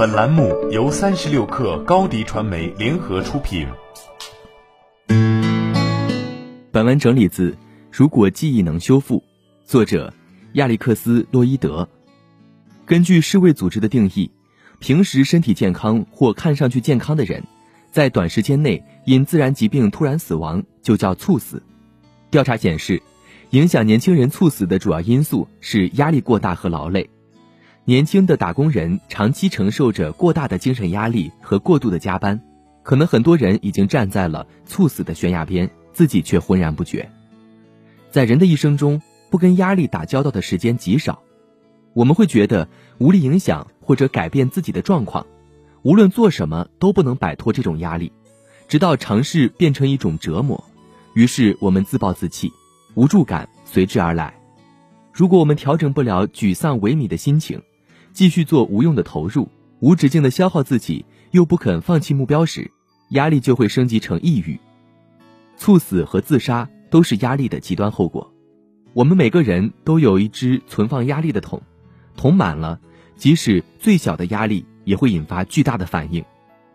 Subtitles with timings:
[0.00, 3.68] 本栏目由三十六克高低传媒联合出品。
[6.72, 7.50] 本文整理自
[7.92, 9.18] 《如果记忆能修复》，
[9.66, 10.10] 作者
[10.54, 11.86] 亚历克斯·洛伊德。
[12.86, 14.30] 根据世卫组织的定义，
[14.78, 17.44] 平时身体健康或看上去健康的人，
[17.92, 21.62] 在短时间内因自然疾病突然死亡，就叫猝死。
[22.30, 23.02] 调查显示，
[23.50, 27.10] 影响年轻人猝死的主要因素是压力过大和劳累。
[27.86, 32.40] 年轻的打工人长期承受着过大的精神压力和过度的加班，
[32.82, 37.10] 可能很多人已经站在了猝死的悬崖边，自己却浑然不觉。
[38.10, 41.22] 在人的一生中，不跟压力打交道的时间极少，
[41.92, 45.26] 我们会觉得无力影响或者改变自己的状况，
[45.82, 48.12] 无论做什么都不能摆脱这种压力，
[48.68, 50.62] 直到尝试变成一种折磨，
[51.14, 52.52] 于是我们自暴自弃，
[52.94, 54.34] 无助感随之而来。
[55.12, 57.60] 如果我们调整不了沮丧萎靡的心情，
[58.12, 59.48] 继续做无用的投入，
[59.80, 62.70] 无止境的消耗自己，又不肯放弃目标时，
[63.10, 64.58] 压力就会升级成抑郁、
[65.56, 68.32] 猝死和自杀，都是压力的极端后果。
[68.92, 71.62] 我们每个人都有一只存放压力的桶，
[72.16, 72.80] 桶满了，
[73.16, 76.24] 即使最小的压力也会引发巨大的反应。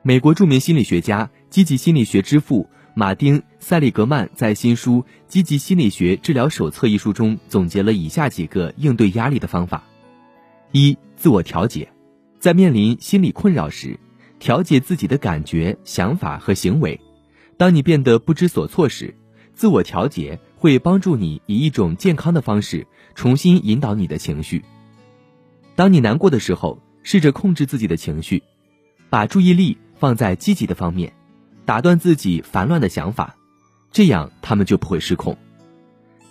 [0.02, 9.84] 美国著名心理学家、积极心理学之父马丁·塞利格曼在新书《积极心理学治疗手册》一书中总结了以下几个应对压力的方法：
[10.76, 10.98] 一。
[11.16, 11.90] 自我调节，
[12.38, 13.98] 在面临心理困扰时，
[14.38, 17.00] 调节自己的感觉、想法和行为。
[17.56, 19.16] 当你变得不知所措时，
[19.54, 24.64] 自我调节会帮助你以一种健康的方式重新引导你的情绪。
[25.76, 28.44] 当你难过的时候，试着控制自己的情绪，
[29.10, 31.14] 把注意力放在积极的方面，
[31.64, 33.34] 打断自己烦乱的想法，
[33.94, 35.36] 这样他们就不会失控。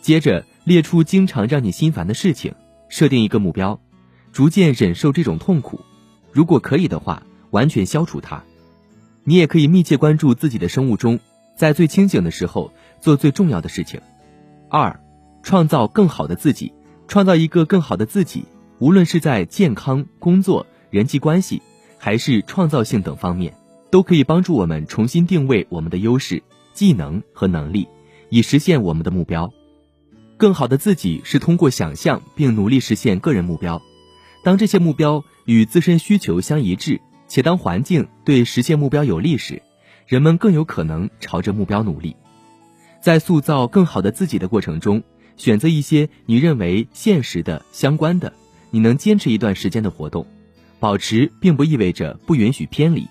[0.02, 2.54] 接着列出经常让你心烦的事情，
[2.90, 3.80] 设定一个目标。
[4.34, 5.80] 逐渐忍受这种痛苦，
[6.32, 8.42] 如果可以的话，完全消除它。
[9.22, 11.20] 你也可以密切关注自己的生物钟，
[11.56, 14.00] 在最清醒的时候做最重要的事情。
[14.68, 15.00] 二，
[15.44, 16.72] 创造更好的自己，
[17.06, 18.44] 创造一个更好的自己，
[18.80, 21.62] 无论是在健康、工作、人际关系，
[21.96, 23.54] 还是创造性等方面，
[23.88, 27.86] 都可以帮助我们重新定位我们的优势、技能和能力，
[28.30, 29.48] 以实现我们的目标。
[30.36, 33.80] 更好的自己是通过想象并努力实现个人目标。
[34.44, 39.60] 当这些目标与自身需求相一致，且当环境对实现目标有利时，
[40.06, 42.14] 人们更有可能朝着目标努力。
[43.00, 45.02] 在塑造更好的自己的过程中，
[45.38, 48.30] 选择一些你认为现实的、相关的、
[48.70, 50.26] 你能坚持一段时间的活动。
[50.78, 53.08] 保持并不意味着不允许偏离，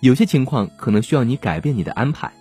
[0.00, 2.32] 有些情况可能需要你改变你的安排，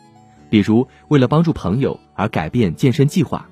[0.50, 3.46] 比如为了帮助朋友而改变健身计划。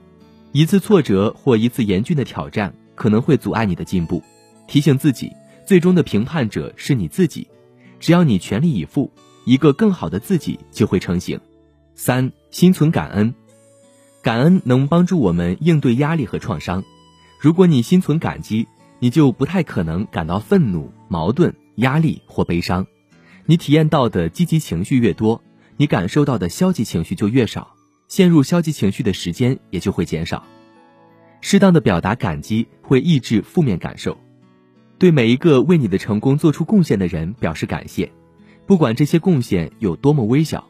[0.53, 4.23] 一次挫折或一次严峻的挑战可能会阻碍你的进步。
[4.69, 5.35] 提醒自己，
[5.65, 7.47] 最终的评判者是你自己。
[7.99, 9.11] 只要你全力以赴，
[9.43, 11.41] 一个更好的自己就会成型。
[11.95, 13.33] 三、心存感恩，
[14.21, 16.83] 感恩能帮助我们应对压力和创伤。
[17.41, 18.67] 如果你心存感激，
[18.99, 22.85] 你就不太可能感到愤怒、矛盾、压力或悲伤。
[23.47, 25.41] 你体验到的积极情绪越多，
[25.77, 27.75] 你感受到的消极情绪就越少，
[28.07, 30.43] 陷入消极情绪的时间也就会减少。
[31.41, 34.15] 适当的表达感激会抑制负面感受。
[34.99, 38.11] 对每一个为你的成功做出贡献的人表示感谢，
[38.65, 40.67] 不管这些贡献有多么微小，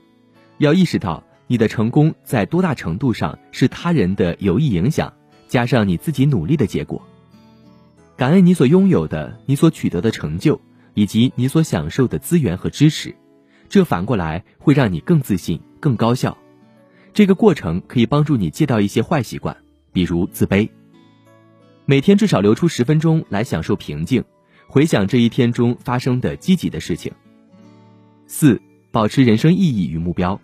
[0.60, 5.12] 要意识到你的成功在多大程度上是他人的有益影响
[5.48, 7.02] 加上你自己努力的结果。
[8.16, 10.62] 感恩你所拥有的、你所取得的成就，
[10.94, 13.16] 以及你所享受的资源和支持，
[13.68, 16.38] 这反过来会让你更自信、更高效。
[17.14, 19.58] 这个过程可以帮助你戒掉一些坏习惯，
[19.92, 20.70] 比如自卑。
[21.90, 24.24] 每天至少留出十分钟来享受平静，
[24.68, 27.12] 回想这一天中发生的积极的事情。
[28.28, 28.62] 四、
[28.92, 30.40] 保持人生意义与目标。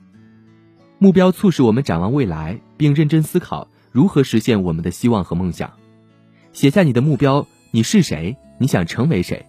[0.98, 5.72] 目标促使我们展望未来，并认真思考如何实现我们的希望和梦想。
[6.52, 8.36] 写下你的目标，你是谁？
[8.58, 9.46] 你想成为谁？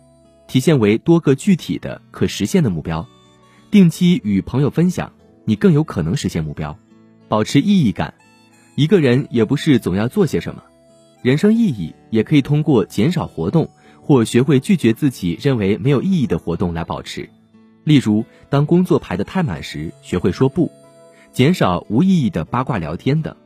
[0.47, 3.09] 体现为多个具体的可实现的目标。
[3.71, 5.11] 定期与朋友分享，
[5.47, 6.79] 你更有可能实现目标。
[7.27, 8.13] 保持意义感。
[8.75, 10.63] 一个人也不是总要做些什么。
[11.23, 13.69] 人生意义也可以通过减少活动
[14.01, 17.29] 或学会拒绝自己认为没有意义的活动来保持。
[17.85, 20.73] 例如，当工作排得太满时，学会说不，
[21.31, 23.37] 减少无意义的八卦聊天等。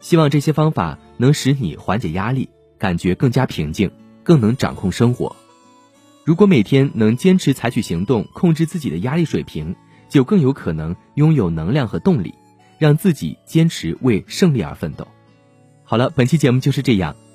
[0.00, 2.48] 希望这些方法能使你缓解压力，
[2.78, 3.90] 感觉更加平静，
[4.24, 5.36] 更能掌控生活。
[6.24, 9.76] 如果每天能坚持采取行动，控制自己的压力水平，
[10.08, 12.34] 就更有可能拥有能量和动力，
[12.78, 15.06] 让自己坚持为胜利而奋斗。
[15.84, 17.14] 好了，本期节目就是这样，